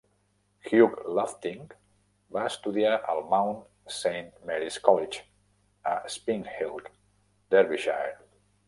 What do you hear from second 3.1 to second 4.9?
al Mount Saint Mary's